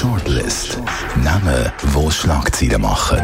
[0.00, 0.78] Shortlist.
[1.22, 3.20] Namen, wo Schlagzeilen machen.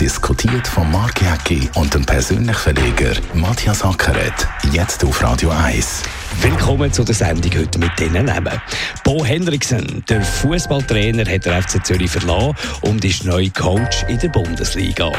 [0.00, 4.48] Diskutiert von Mark Jäcki und dem persönlichen Verleger Matthias Ackeret.
[4.72, 6.02] Jetzt auf Radio 1.
[6.40, 8.60] Willkommen zu der Sendung heute mit diesen Namen.
[9.04, 14.28] Bo Henriksen, der Fußballtrainer, hat der FC Zürich verlassen und ist neuer Coach in der
[14.28, 15.12] Bundesliga.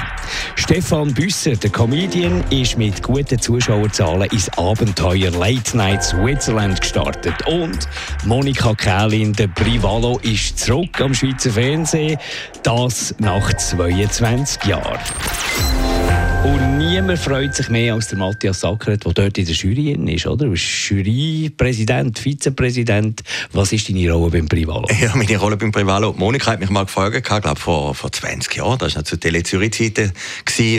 [0.55, 7.35] Stefan Büsser, der Comedian, ist mit guten Zuschauerzahlen ins Abenteuer Late Night Switzerland gestartet.
[7.47, 7.87] Und
[8.25, 12.19] Monika Kählin, der Privalo, ist zurück am Schweizer Fernsehen.
[12.63, 15.84] Das nach 22 Jahren.
[16.45, 20.27] Und niemand freut sich mehr als der Matthias Sackert, der dort in der Jury ist,
[20.27, 20.45] oder?
[20.45, 23.23] Du bist Jurypräsident, Vizepräsident.
[23.51, 24.87] Was ist deine Rolle beim Privalo?
[25.01, 26.13] Ja, meine Rolle beim Privalo.
[26.15, 29.17] Monika hat mich mal gefragt, ich glaube vor, vor 20 Jahren, das war noch zu
[29.17, 30.11] Tele Zürich-Zeiten,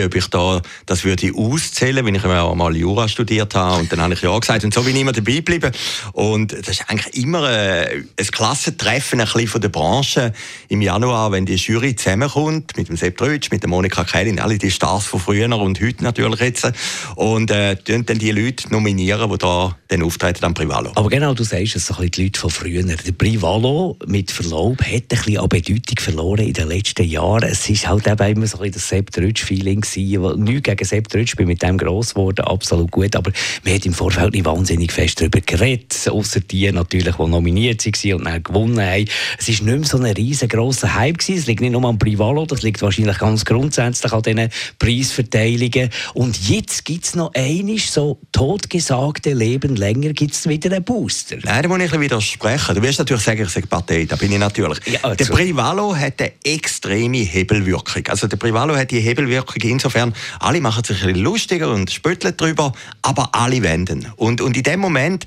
[0.04, 3.80] ob ich da das würde auszählen, wenn ich auch mal Jura studiert habe.
[3.80, 4.62] Und dann habe ich ja gesagt.
[4.62, 5.72] Und so bin ich immer dabei geblieben.
[6.12, 10.32] Und das ist eigentlich immer ein, ein Klassentreffen ein bisschen von der Branche
[10.68, 14.58] im Januar, wenn die Jury zusammenkommt, mit dem Sepp Drötsch, mit der Monika Kellin, alle
[14.58, 16.70] die Stars von früher und heute natürlich jetzt.
[17.16, 20.92] Und äh, dann die Leute nominieren, die da dann auftreten am Privalo.
[20.94, 22.82] Aber genau, du sagst es, so die Leute von früher.
[22.82, 27.44] Der Privalo, mit Verlaub, hat ein bisschen an Bedeutung verloren in den letzten Jahren.
[27.44, 30.44] Es ist halt eben immer so ein das Sepp Drütsch-Feeling gewesen.
[30.44, 33.14] Nichts gegen Sepp Drütsch, bin mit dem gross geworden, absolut gut.
[33.14, 33.30] Aber
[33.64, 36.08] man hat im Vorfeld nicht wahnsinnig fest darüber geredet.
[36.08, 39.04] Außer die natürlich, die nominiert waren und dann gewonnen haben.
[39.38, 41.20] Es ist nicht mehr so ein riesengroßer Hype.
[41.28, 45.90] Es liegt nicht nur am Privalo, das liegt wahrscheinlich ganz grundsätzlich an diesen Preisverteilungen Beteiligungen.
[46.14, 51.36] Und jetzt gibt es noch einiges so totgesagte Leben länger, gibt es wieder einen Booster.
[51.42, 52.74] Nein, da muss ich widersprechen.
[52.74, 54.78] Du wirst natürlich sagen, ich sage Partei, da bin ich natürlich.
[54.86, 55.16] Ja, also.
[55.16, 58.06] Der Privalo hat eine extreme Hebelwirkung.
[58.08, 62.34] Also der Privalo hat die Hebelwirkung insofern, alle machen sich ein bisschen lustiger und spötteln
[62.36, 64.06] darüber, aber alle wenden.
[64.16, 65.26] Und, und in dem Moment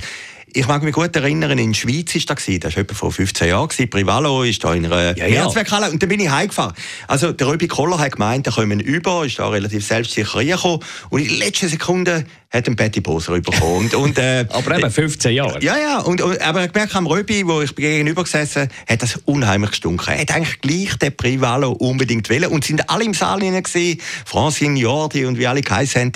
[0.54, 3.50] ich mag mich gut erinnern, in der Schweiz war das, das war etwa vor 15
[3.50, 5.46] Jahren, Privalo ist da in einer ja, ja.
[5.46, 6.74] Und dann bin ich heimgefahren.
[7.08, 11.22] Also der Röbi Koller hat gemeint, da kommen über, ist da relativ selbstsicher reingekommen und
[11.22, 13.86] in der letzten Sekunde hat ein Betty Poser bekommen.
[13.86, 15.64] Und, und, äh, aber eben 15 Jahre.
[15.64, 16.00] Ja, ja.
[16.00, 20.14] Und, und, aber ich merke am Röbi, wo ich gegenüber gesessen hat das unheimlich gestunken.
[20.14, 22.46] Er hat eigentlich gleich den Privalo unbedingt wollen.
[22.46, 26.12] Und sind alle im Saal gesehen, Francine Jordi und wie alle geheißen haben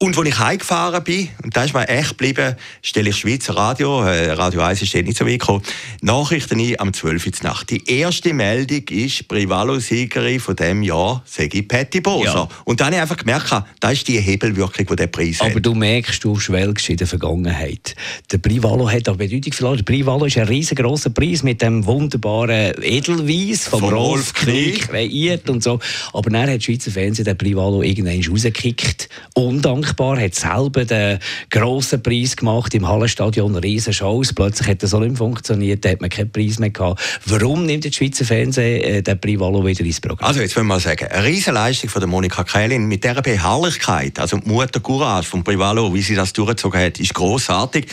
[0.00, 4.04] und als ich heimgefahren bin, und da ist mir echt geblieben, stelle ich Schweizer Radio,
[4.04, 5.62] äh, Radio 1 ist nicht so weit gekommen,
[6.02, 7.26] Nachrichten ein am 12.
[7.26, 7.70] Uhr Nacht.
[7.70, 12.32] Die erste Meldung ist Privalo-Siegerin von diesem Jahr, sage ich Patty Boser.
[12.32, 12.48] Ja.
[12.64, 15.66] Und dann habe ich einfach gemerkt, das ist die Hebelwirkung, die der Preis Aber hat.
[15.66, 17.96] du merkst, du schwelgst in der Vergangenheit.
[18.30, 19.78] Der Privalo hat auch Bedeutung verloren.
[19.78, 25.50] Der Privalo ist ein riesengroßer Preis mit dem wunderbaren Edelweiss vom, vom Rolf Krieg kreiert
[25.50, 25.80] und so.
[26.12, 29.08] Aber dann hat das Schweizer Fernsehen den Privalo irgendwann rausgekickt.
[29.34, 31.18] Undank dankbar, hat selber den
[31.50, 34.32] grossen Preis gemacht im Hallenstadion, riesen Shows.
[34.32, 37.00] Plötzlich hat das so nicht funktioniert, da hat man keinen Preis mehr gehabt.
[37.26, 40.28] Warum nimmt das Schweizer Fernsehen äh, den Privalo wieder ins Programm?
[40.28, 43.22] Also jetzt wollen wir mal sagen, eine riesen Leistung von der Monika Kählin mit dieser
[43.22, 47.86] Beharrlichkeit, also die Mutter Courage von Privalo, wie sie das durchgezogen hat, ist großartig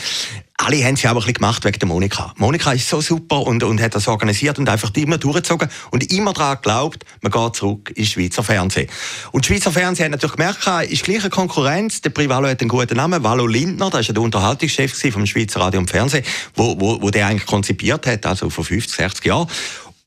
[0.66, 2.34] alle haben sie aber ein gemacht wegen der Monika.
[2.38, 6.32] Monika ist so super und, und hat das organisiert und einfach immer durchgezogen und immer
[6.32, 8.88] daran geglaubt, man geht zurück ins Schweizer Fernsehen.
[9.30, 12.00] Und Schweizer Fernsehen hat natürlich gemerkt, ist gleich eine Konkurrenz.
[12.00, 15.78] Der Privalo hat einen guten Namen, Valo Lindner, das war der Unterhaltungschef vom Schweizer Radio
[15.78, 16.24] und Fernsehen,
[16.56, 19.46] wo, wo, wo der eigentlich konzipiert hat, also vor 50, 60 Jahren.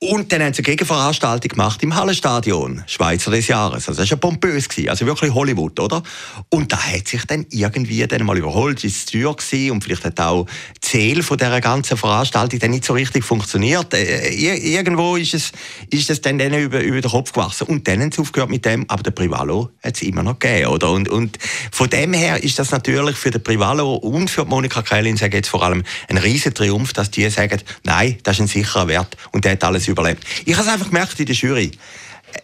[0.01, 3.89] Und dann haben sie eine Gegenveranstaltung gemacht im Hallenstadion, Schweizer des Jahres.
[3.89, 6.01] Also das war ja pompös, also wirklich Hollywood, oder?
[6.47, 10.05] Und da hat sich dann irgendwie dann mal überholt, ist es teuer gewesen und vielleicht
[10.05, 10.45] hat auch
[10.89, 13.93] Ziel von dieser ganzen Veranstaltung dann nicht so richtig funktioniert.
[13.93, 15.51] Äh, irgendwo ist es,
[15.91, 17.67] ist es dann, über, über den Kopf gewachsen.
[17.67, 20.67] Und dann haben sie aufgehört mit dem, aber der Privalo hat es immer noch gegeben,
[20.67, 20.91] oder?
[20.91, 21.37] Und, und
[21.71, 25.49] von dem her ist das natürlich für den Privalo und für Monika Kellin, sage jetzt
[25.49, 29.45] vor allem, ein riesen Triumph, dass die sagen, nein, das ist ein sicherer Wert und
[29.45, 30.23] der hat alles überlebt.
[30.45, 31.71] Ich habe es einfach gemerkt in der Jury.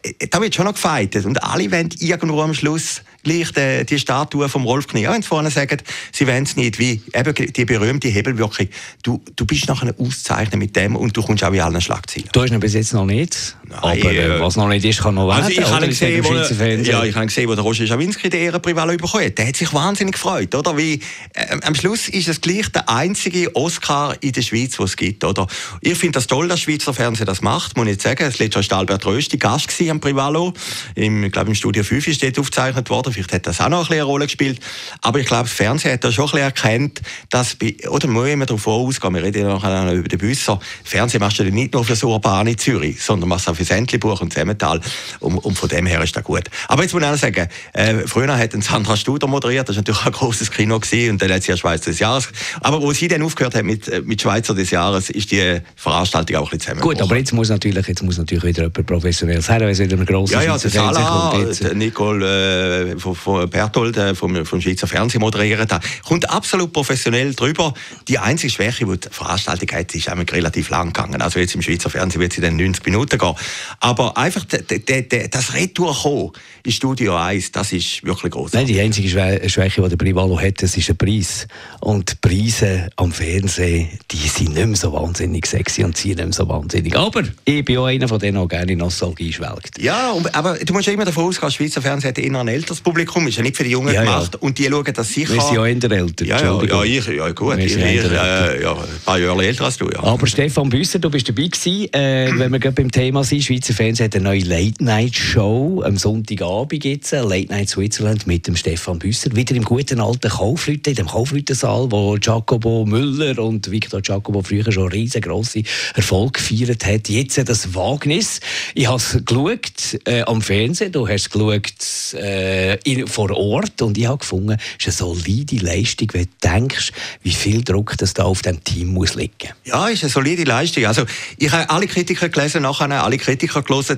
[0.04, 4.00] Äh, da wird schon noch gefeitet und alle wollen irgendwo am Schluss gleich die, die
[4.00, 5.08] Statue vom Rolf Knie.
[5.08, 5.82] Wenn sie vorne sagen,
[6.12, 8.68] sie wollen es nicht, wie eben die berühmte Hebelwirkung.
[9.04, 12.30] Du, du bist nachher ausgezeichnet mit dem und du kommst auch in allen Schlagzeilen.
[12.32, 15.16] Du hast ihn bis jetzt noch nicht, Nein, aber äh, was noch nicht ist, kann
[15.16, 15.64] noch also werden.
[15.64, 19.26] Ich habe gesehen, wo, ja, ich habe gesehen, wo der Roger Schawinski den Ehrenprivat bekommen
[19.26, 19.38] hat.
[19.38, 20.78] Der hat sich wahnsinnig gefreut, oder?
[20.78, 21.00] Wie,
[21.34, 25.24] äh, am Schluss ist es gleich der einzige Oscar in der Schweiz, den es gibt,
[25.24, 25.48] oder?
[25.82, 28.24] Ich finde das toll, dass Schweizer Fernsehen das macht, muss ich sagen.
[28.24, 30.54] Das letzte Jahr war Albert Rösti Gast am Privalo.
[30.94, 33.90] Im, ich glaube, im Studio 5 ist dort aufgezeichnet worden Vielleicht hat das auch noch
[33.90, 34.60] ein eine Rolle gespielt.
[35.02, 38.28] Aber ich glaube, das Fernsehen hat da schon ein bisschen erkannt, dass, bei, oder muss
[38.28, 41.84] immer davon ausgehen, wir reden ja nachher über den Büsser, Fernsehen machst du nicht nur
[41.84, 44.82] für das Urbane Zürich, sondern machst auch für Sendlibuch und Zemmental.
[45.20, 46.44] Und, und, von dem her ist das gut.
[46.68, 50.06] Aber jetzt muss ich auch sagen, äh, früher hat Sandra Studer moderiert, das war natürlich
[50.06, 52.28] ein großes Kino gewesen, und dann hat sie ja Schweizer des Jahres.
[52.62, 56.38] Aber wo sie dann aufgehört hat mit, äh, mit Schweizer des Jahres, ist die Veranstaltung
[56.38, 59.60] auch ein bisschen Gut, aber jetzt muss natürlich, jetzt muss natürlich wieder jemand professionelles her,
[59.62, 61.78] wenn es wieder eine grosse ja, ja, Schweizer Fernsehen kommt.
[61.78, 67.34] Nicole äh, von, von Berthold äh, vom, vom Schweizer Fernsehen moderiert hat, kommt absolut professionell
[67.34, 67.74] drüber.
[68.08, 71.22] Die einzige Schwäche, die die Veranstaltung hat, ist relativ lang gegangen.
[71.22, 73.36] Also jetzt im Schweizer Fernsehen wird sie dann 90 Minuten gehen.
[73.80, 76.32] Aber einfach das Retour kommen
[76.64, 78.54] in Studio 1, das ist wirklich groß.
[78.54, 81.48] Nein, die einzige Schwäche, die der Privalo hat, das ist der Preis.
[81.82, 86.26] Und die Preise am Fernsehen, die sind nicht mehr so wahnsinnig sexy und ziehen nicht
[86.26, 86.96] mehr so wahnsinnig.
[86.96, 89.82] Aber ich bin auch einer von denen, der gerne in Nostalgie schwelgt.
[89.82, 93.28] Ja, aber du musst ja immer davon ausgehen, Schweizer Fernsehen hat eher ein älteres Publikum,
[93.28, 94.34] ist ja nicht für die Jungen ja, gemacht.
[94.34, 94.40] Ja.
[94.42, 95.34] Und die schauen das sicher.
[95.34, 96.26] Wir sind ja eher älter.
[96.26, 97.58] Ja, ja, ich, ja gut.
[97.60, 99.90] Ich, ich, äh, ja, ein paar Jahre älter als du.
[99.90, 100.04] Ja.
[100.04, 103.44] Aber Stefan Büsser, du bist dabei gewesen, äh, wenn wir gerade beim Thema sind.
[103.44, 109.00] Schweizer Fernsehen hat eine neue Late-Night-Show am Sonntagabend jetzt, Late Night Switzerland mit dem Stefan
[109.00, 109.36] Büsser.
[109.36, 114.72] Wieder im guten alten Kaufleute, in dem Kaufleutensaal, wo Giacomo Müller und Victor Giacomo früher
[114.72, 115.64] schon riesengroße
[115.94, 117.10] Erfolg gefeiert hat.
[117.10, 118.40] Jetzt das Wagnis.
[118.74, 123.82] Ich habe es geschaut äh, am Fernsehen, du hast es geschaut äh, in, vor Ort
[123.82, 126.92] und ich habe gefunden, es ist eine solide Leistung, wenn du denkst,
[127.22, 129.50] wie viel Druck das da auf dem Team muss liegen.
[129.64, 130.86] Ja, ist eine solide Leistung.
[130.86, 131.06] Also
[131.38, 133.98] ich habe alle Kritiker gelesen, nachher alle Kritiker gelesen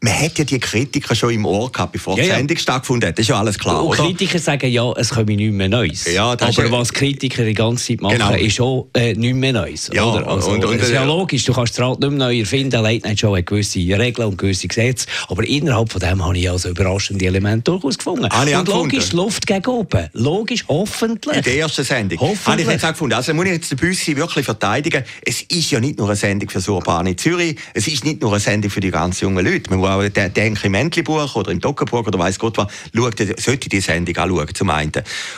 [0.00, 2.62] man hat ja die Kritiker schon im Ohr gehabt, bevor ja, die Sendung ja.
[2.62, 3.18] stattgefunden hat.
[3.18, 3.84] Das ist ja alles klar.
[3.84, 6.12] Und Kritiker sagen ja, es komme nichts mehr Neues.
[6.12, 8.34] Ja, Aber ja, was Kritiker die ganze Zeit machen, genau.
[8.34, 9.90] ist auch äh, nichts mehr Neues.
[9.92, 10.26] Ja, oder?
[10.26, 12.82] Also, und, und, das ist ja logisch, du kannst das Rad nicht mehr neu erfinden.
[12.82, 15.06] Late Night Show hat gewisse Regeln und gewisse Gesetze.
[15.28, 18.28] Aber innerhalb von dem habe ich also überraschende Elemente durchaus gefunden.
[18.28, 20.08] Habe und logisch, Luft gegen oben.
[20.12, 21.36] Logisch, hoffentlich.
[21.38, 22.20] In der ersten Sendung.
[22.20, 22.46] Hoffentlich.
[22.46, 23.14] Habe ich jetzt auch gefunden.
[23.14, 25.04] Also muss ich jetzt den Büssi wirklich verteidigen.
[25.24, 27.56] Es ist ja nicht nur eine Sendung für das Urbane Zürich.
[27.72, 29.70] Es ist nicht nur eine Sendung für die ganz jungen Leute.
[29.70, 33.68] Man muss auch denken, im Entlebuch oder im Dockerbuch oder weiß Gott was, schaut, sollte
[33.68, 34.92] die Sendung anschauen, zum einen.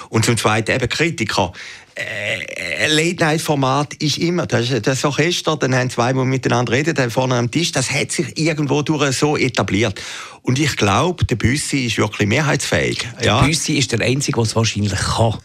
[0.08, 1.52] Und zum zweiten eben Kritiker
[1.98, 7.34] äh, Late-Night-Format ist immer, das, das Orchester, dann haben zwei, die miteinander reden, dann vorne
[7.34, 10.00] am Tisch, das hat sich irgendwo durch so etabliert.
[10.42, 13.06] Und ich glaube, der Büssi ist wirklich mehrheitsfähig.
[13.20, 13.42] Der ja.
[13.42, 15.38] Büssi ist der Einzige, der es wahrscheinlich kann.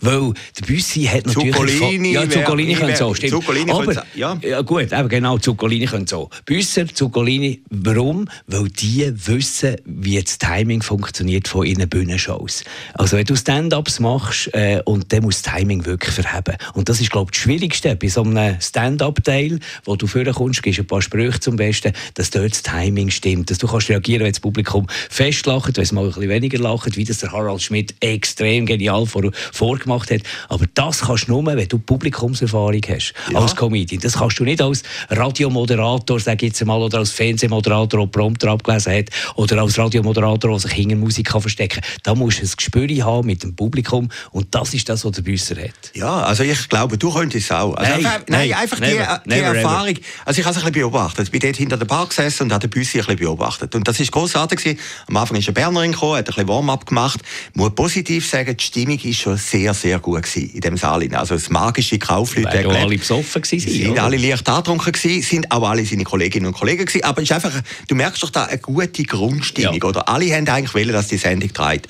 [0.00, 1.54] Weil der Büssi hat natürlich...
[1.54, 2.12] Zuccolini...
[2.12, 3.32] Ja, Zuccolini können so, stimmt.
[3.32, 4.38] Zuccolini Aber, ja.
[4.42, 4.60] ja.
[4.62, 6.30] gut, eben genau, Zuccolini können so.
[6.44, 8.26] Büsser, Zuccolini, warum?
[8.46, 12.64] Weil die wissen, wie das Timing funktioniert von ihren Bühnenshows.
[12.94, 16.56] Also wenn du Stand-Ups machst äh, und dann muss das Timing wirklich verheben.
[16.74, 20.80] Und das ist, glaube ich, das Schwierigste bei so einem Stand-Up-Teil, wo du vorkommst, gibst
[20.80, 24.32] ein paar Sprüche zum Besten, dass dort das Timing stimmt, dass du kannst reagieren, wenn
[24.32, 27.94] das Publikum festlacht, wenn es mal ein bisschen weniger lacht, wie das der Harald Schmidt
[28.00, 30.20] extrem genial vor, vor vorgemacht hat.
[30.48, 33.38] Aber das kannst du nur, wenn du Publikumserfahrung hast ja.
[33.38, 34.00] als Comedian.
[34.00, 38.92] Das kannst du nicht als Radiomoderator, sag jetzt mal, oder als Fernsehmoderator, der Prompter abgelesen
[38.92, 39.06] hat,
[39.36, 41.90] oder als Radiomoderator, der sich hinter Musik kann verstecken kann.
[42.02, 45.22] Da musst du ein Gespür haben mit dem Publikum und das ist das, was der
[45.22, 45.92] Büsser hat.
[45.94, 47.74] Ja, also ich glaube, du könntest es auch.
[47.74, 49.88] Also nein, einfach, nein, einfach never, die, die never, Erfahrung.
[49.88, 50.00] Ever.
[50.26, 51.24] Also ich habe es ein bisschen beobachtet.
[51.24, 53.74] Ich bin dort hinter der Bar gesessen und habe den Büssi ein bisschen beobachtet.
[53.74, 54.78] Und das war großartig.
[55.06, 57.20] Am Anfang ist eine Bernerin gekommen, hat ein bisschen Warm-up gemacht.
[57.50, 60.76] Ich muss positiv sagen, die Stimmung ist schon sehr sehr, sehr gut gewesen in dem
[60.76, 61.06] Saal.
[61.14, 62.66] Also das magische Kaufleute.
[62.66, 66.46] Weil alle besoffen gewesen sind, sind alle leicht angetrunken gewesen, sind auch alle seine Kolleginnen
[66.46, 67.04] und Kollegen gewesen.
[67.04, 67.52] Aber es ist einfach,
[67.86, 69.84] du merkst doch da eine gute Grundstimmung, ja.
[69.84, 70.08] oder?
[70.08, 71.88] Alle haben eigentlich wollen, dass die Sendung trägt.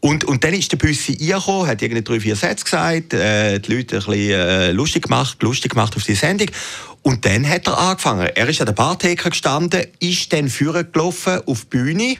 [0.00, 3.72] Und, und dann ist der Büssi reingekommen, hat irgendwie drei, vier Sätze gesagt, äh, die
[3.72, 6.50] Leute ein bisschen äh, lustig gemacht, lustig gemacht auf die Sendung.
[7.02, 8.28] Und dann hat er angefangen.
[8.34, 12.16] Er ist an der Bartheke gestanden, ist dann führen gelaufen auf die Bühne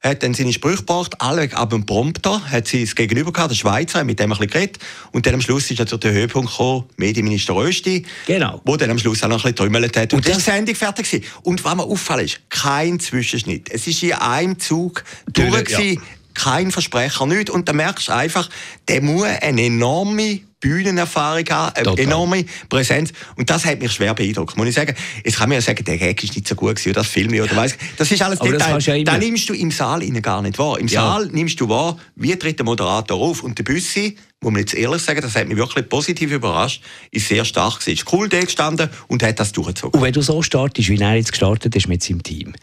[0.00, 3.56] hat dann seine Sprüche gebracht, alle ab dem Prompter, hat sie es gegenüber gehabt, der
[3.56, 4.78] Schweizer, mit dem ein bisschen geredet.
[5.10, 8.60] Und dann am Schluss ist natürlich der Höhepunkt gekommen, Medienminister Rösti, genau.
[8.64, 10.12] wo dann am Schluss auch noch ein bisschen trümmelt hat.
[10.12, 11.26] Und, und das Sendung fertig gewesen.
[11.42, 13.70] Und was mir auffällt, ist, kein Zwischenschnitt.
[13.72, 15.02] Es ist in einem Zug
[15.32, 16.00] durch, ja.
[16.34, 17.50] kein Versprecher, nichts.
[17.50, 18.48] Und dann merkst du einfach,
[18.86, 23.12] der muss eine enorme Bühnenerfahrung haben, eine enorme Präsenz.
[23.36, 24.56] Und das hat mich schwer beeindruckt.
[24.56, 26.90] Muss ich sagen, jetzt kann man ja sagen, der Gag ist nicht so gut gewesen,
[26.90, 28.78] oder das Film, oder weiss, das ist alles Detail.
[28.78, 30.78] Ja da nimmst du im Saal gar nicht wahr.
[30.78, 31.00] Im ja.
[31.00, 33.42] Saal nimmst du wahr, wie tritt der Moderator auf.
[33.42, 37.28] Und der Büssi, muss man jetzt ehrlich sagen, das hat mich wirklich positiv überrascht, ist
[37.28, 37.94] sehr stark gewesen.
[37.94, 39.98] Ist cool da gestanden und hat das durchgezogen.
[39.98, 42.54] Und wenn du so startest, wie er jetzt gestartet ist mit seinem Team,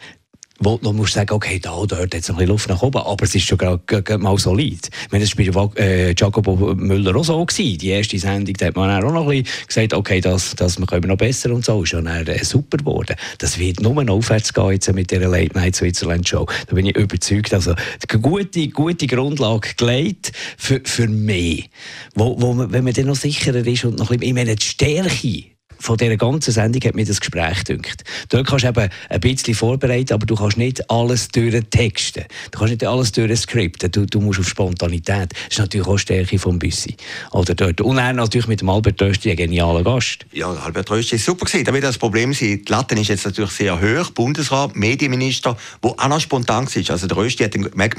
[0.58, 3.24] wo du musst sagen, okay, da dort hat es ein bisschen Luft nach oben, aber
[3.24, 4.88] es ist schon gerade mal solid.
[5.04, 7.78] Ich meine, das war bei äh, Jacobo Müller auch so gewesen.
[7.78, 11.02] Die erste Sendung, da hat man auch noch ein bisschen gesagt, okay, das, das können
[11.02, 13.16] wir noch besser und so, ist schon äh, super geworden.
[13.38, 16.46] Das wird nur noch aufwärts gehen jetzt mit dieser Late Night Switzerland Show.
[16.66, 17.52] Da bin ich überzeugt.
[17.52, 21.68] Also, eine gute, gute Grundlage gelegt für, für mich.
[22.14, 24.64] Wo, wo wenn man dann noch sicherer ist und noch ein bisschen, ich meine, die
[24.64, 28.04] Stärke von dieser ganzen Sendung hat mir das Gespräch gedünkt.
[28.28, 32.24] Dort kannst du eben ein bisschen vorbereiten, aber du kannst nicht alles durchtexten.
[32.50, 33.90] Du kannst nicht alles durchscripten.
[33.90, 35.32] Du, du musst auf Spontanität.
[35.32, 36.96] Das ist natürlich auch Stärke vom Büssi.
[37.32, 37.80] Oder dort.
[37.80, 40.26] Und er natürlich mit dem Albert Rösti, ein genialer Gast.
[40.32, 41.64] Ja, Albert Rösti ist super gewesen.
[41.64, 44.10] Da wird das Problem sein, die Latte ist jetzt natürlich sehr hoch.
[44.10, 46.90] Bundesrat, Medienminister, wo auch noch spontan war.
[46.90, 47.98] Also der Rösti hat gemerkt,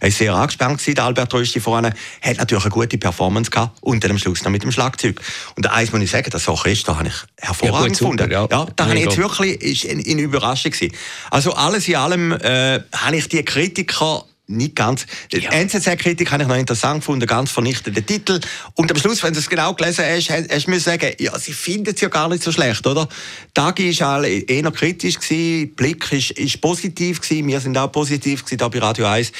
[0.00, 1.94] er ist sehr angespannt gewesen, der Albert Rösti vorne.
[2.22, 3.78] Hat natürlich eine gute Performance gehabt.
[3.80, 5.20] Und dann am Schluss noch mit dem Schlagzeug.
[5.56, 8.30] Und eins muss ich sagen, das Orchester habe ich hervorragend ja, gefunden.
[8.30, 10.94] Ja, ja da habe ich jetzt wirklich ist in, in Überraschung gewesen.
[11.30, 15.06] Also alles in allem äh, habe ich die Kritiker nicht ganz.
[15.32, 15.50] Ja.
[15.52, 18.40] NZZ-Kritik habe ich noch interessant gefunden, ganz vernichtender Titel.
[18.74, 21.94] Und am Schluss, wenn du es genau gelesen hast, hast du sagen, ja, sie finden
[21.94, 23.08] es ja gar nicht so schlecht, oder?
[23.54, 28.58] Tagi war eher kritisch, gewesen, Blick ist, ist positiv, gewesen, wir sind auch positiv gewesen,
[28.58, 29.30] da bei Radio 1.
[29.30, 29.32] Äh,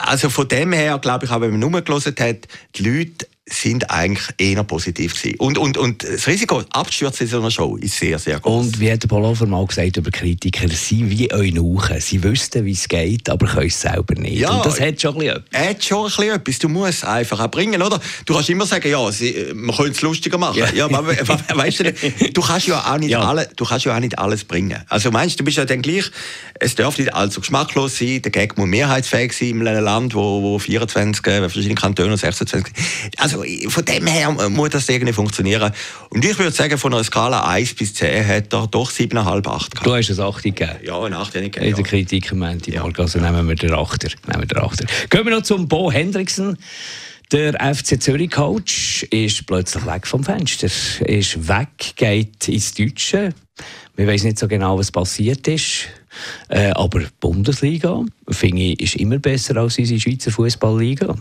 [0.00, 3.90] also von dem her, glaube ich, auch wenn man nur gelesen hat, die Leute sind
[3.90, 5.38] eigentlich eher positiv gewesen.
[5.38, 8.66] Und, und, und das Risiko, abzustürzen in so einer Show, ist sehr, sehr groß.
[8.66, 12.00] Und wie hat der Paul mal gesagt über Kritiker, sie wie euch Eunuchen.
[12.00, 14.38] Sie wüssten, wie es geht, aber können es selber nicht.
[14.38, 15.60] Ja, und das hat schon ein bisschen etwas.
[15.60, 16.58] Hat schon ein bisschen etwas.
[16.58, 18.00] Du musst es einfach auch bringen, oder?
[18.24, 20.58] Du kannst immer sagen, ja, sie, man könnte es lustiger machen.
[20.58, 20.72] Ja.
[20.72, 21.08] ja aber,
[21.54, 21.92] weißt du,
[22.32, 23.20] du kannst ja auch nicht, ja.
[23.20, 24.82] Alle, du kannst ja auch nicht alles bringen.
[24.88, 26.10] Also meinst du, bist ja dann gleich,
[26.60, 30.42] es darf nicht allzu geschmacklos sein, der Gag muss mehrheitsfähig sein in einem Land, wo,
[30.42, 32.72] wo 24 äh, verschiedene Kantone 26.
[33.18, 35.72] Also also von dem her muss das irgendwie funktionieren.
[36.10, 39.86] Und ich würde sagen, von einer Skala 1 bis 10 hat er doch 7,5, 8
[39.86, 40.72] Du hast es 8 gegeben?
[40.84, 41.66] Ja, ein 8 gegeben.
[41.66, 42.84] In der Kritik meinte ich ja.
[42.84, 46.56] also nehmen wir den 8 Nehmen wir den 8 Gehen wir noch zum Bo Hendrickson.
[47.32, 50.66] Der FC Zürich Coach ist plötzlich weg vom Fenster.
[50.66, 53.30] Ist weg, geht ins Deutsche.
[53.96, 55.88] Wir wissen nicht so genau, was passiert ist.
[56.48, 61.16] Äh, aber die Bundesliga, finde ich, ist immer besser als unsere Schweizer Fußballliga.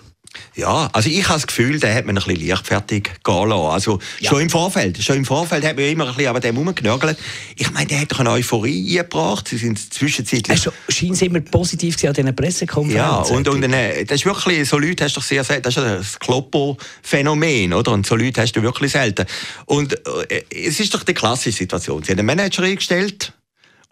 [0.55, 3.51] Ja, also ich habe das Gefühl, da hat man ein bisschen leichtfertig gehen lassen.
[3.51, 4.29] Also ja.
[4.29, 7.17] schon im Vorfeld, schon im Vorfeld hat man immer ein bisschen an dem rumgenörgelt.
[7.55, 9.47] Ich meine, der hat doch eine Euphorie eingebracht.
[9.47, 10.49] Sie sind zwischenzeitlich...
[10.49, 13.33] Also scheint immer positiv an diesen Pressekonferenzen.
[13.33, 15.77] Ja, und, und äh, das ist wirklich, so Leute hast du doch sehr selten, das
[15.77, 17.91] ist das Kloppo-Phänomen, oder?
[17.91, 19.25] Und so Leute hast du wirklich selten.
[19.65, 19.93] Und
[20.29, 22.03] äh, es ist doch die klassische Situation.
[22.03, 23.33] Sie haben einen Manager eingestellt,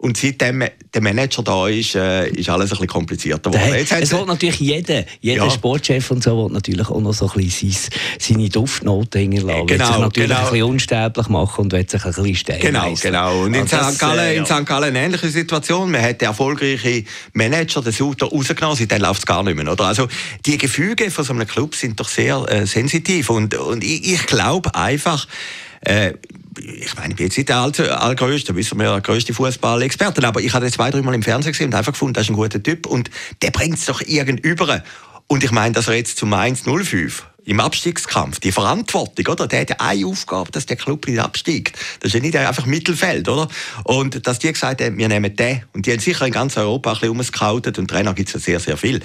[0.02, 3.72] und seitdem der Manager da ist, äh, ist alles ein bisschen komplizierter geworden.
[3.72, 5.50] Jetzt es will natürlich jeder, jeder ja.
[5.50, 7.72] Sportchef und so will natürlich auch noch so ein bisschen
[8.18, 9.66] seine Duftnoten hinterlassen.
[9.68, 10.40] Genau, will sich natürlich genau.
[10.40, 13.42] ein bisschen unsterblich machen und will sich ein bisschen steil Genau, genau.
[13.44, 14.00] Und in, also St.
[14.00, 14.40] Gallen, äh, ja.
[14.40, 14.66] in St.
[14.66, 15.88] Gallen eine ähnliche Situation.
[15.88, 19.70] Man hat den erfolgreichen Manager, den Suter, rausgenommen, seitdem läuft es gar nicht mehr.
[19.70, 19.84] Oder?
[19.84, 20.08] Also
[20.44, 24.26] die Gefüge von so einem Club sind doch sehr äh, sensitiv und, und ich, ich
[24.26, 25.28] glaube einfach,
[25.82, 26.14] äh,
[26.58, 30.52] ich meine, ich bin jetzt nicht der allergrößte, wissen wir, der größte Fußball-Experte, aber ich
[30.52, 33.10] hatte zwei, dreimal im Fernsehen gesehen und einfach gefunden, das ist ein guter Typ und
[33.40, 34.82] der bringt es doch irgendüber.
[35.26, 39.46] Und ich meine, dass er jetzt zum 1-0-5 im Abstiegskampf, die Verantwortung, oder?
[39.46, 41.76] Der hat ja eine Aufgabe, dass der Club nicht absteigt.
[42.00, 43.48] Das ist ja nicht einfach Mittelfeld, oder?
[43.84, 45.62] Und dass die gesagt haben, wir nehmen den.
[45.72, 48.40] Und die haben sicher in ganz Europa ein bisschen umgescoutet und Trainer gibt es ja
[48.40, 49.00] sehr, sehr viel.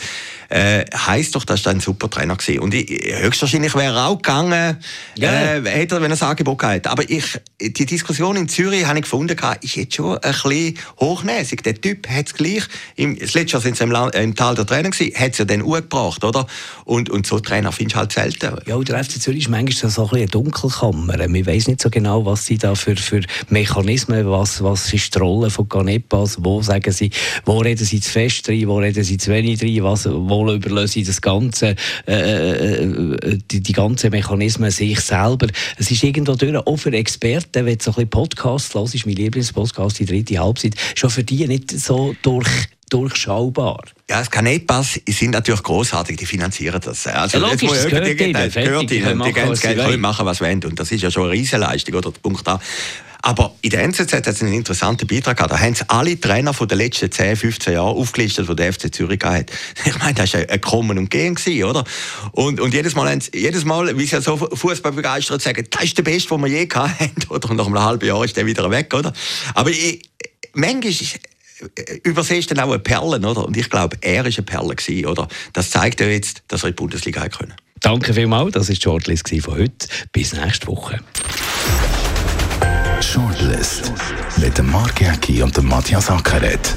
[0.50, 2.60] Äh, heisst doch, dass er ein super Trainer gewesen.
[2.60, 4.78] Und ich, höchstwahrscheinlich wäre er auch gegangen,
[5.16, 5.56] ja.
[5.56, 9.00] äh, hätte er, wenn er ein Angebot gehabt Aber ich, die Diskussion in Zürich, habe
[9.00, 11.64] ich gefunden, ist jetzt schon ein bisschen hochnäsig.
[11.64, 12.64] Der Typ hat es gleich,
[12.96, 15.46] im, das letzte Jahr sind sie im, im Tal der Trainer gewesen, hat es ja
[15.46, 16.48] dann gebracht, oder?
[16.86, 18.58] Und, und so Trainer findest du halt selten.
[18.68, 21.28] Ja, der FC Zürich ist manchmal so ein eine Dunkelkammer.
[21.28, 25.20] Man weiß nicht so genau, was sie da für, für Mechanismen, was, was ist die
[25.20, 27.12] Rolle von Canepas, wo sagen sie,
[27.46, 30.88] wo reden sie zu fest rein, wo reden sie zu wenig rein, was, wo überlösen
[30.88, 31.76] sie das Ganze,
[32.08, 35.48] äh, äh, äh, die, die ganzen Mechanismen sich selber.
[35.78, 39.06] Es ist irgendwo durch, auch für Experten, wenn du so ein bisschen Podcast hörst, ist
[39.06, 42.48] mein Lieblingspodcast, die dritte Halbzeit, schon für die nicht so durch
[42.90, 43.84] durchschaubar.
[44.10, 47.08] Ja, das Kanetpass sind natürlich großartig, die finanzieren das.
[47.08, 48.34] Also, ja, logisch, das gehört ihnen.
[48.34, 49.24] Das gehört ihnen.
[49.24, 50.64] Die ganze Geld können machen, was sie wollen.
[50.64, 52.12] Und das ist ja schon eine Riesenleistung, oder?
[52.12, 52.60] Punkt A.
[53.22, 55.52] Aber in der NZZ hat es einen interessanten Beitrag gehabt.
[55.52, 58.94] Da haben sie alle Trainer von den letzten 10, 15 Jahren aufgelistet, die der FC
[58.94, 59.52] Zürich hat.
[59.86, 61.84] Ich meine, das war ein Kommen und Gehen, oder?
[62.32, 65.98] Und, und jedes Mal, jedes Mal, wie sie ja so Fußball begeistert sagen, das ist
[65.98, 67.50] der Beste, den wir je gehabt haben, oder?
[67.50, 69.12] Und nach einem halben Jahr ist der wieder weg, oder?
[69.56, 70.04] Aber ich,
[70.54, 70.94] manchmal
[72.04, 73.46] übersehst dann auch eine Perle, oder?
[73.46, 75.28] Und ich glaube, er war eine Perle gewesen, oder?
[75.54, 77.54] Das zeigt ja jetzt, dass er in die Bundesliga hat können.
[77.82, 79.88] Danke vielmals, das war die Shortlist von heute.
[80.12, 81.00] Bis nächste Woche.
[83.02, 83.92] Shortlist
[84.38, 86.76] mit dem Mark Jäcki und dem Matthias Ackeret.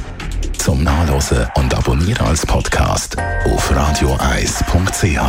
[0.59, 5.21] Zum Nachlesen und Abonnieren als Podcast auf radioeis.ch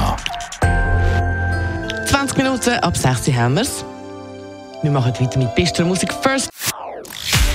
[2.05, 3.85] 20 Minuten ab 16 Uhr haben wir's.
[4.83, 6.50] Wir machen weiter mit bester Musik First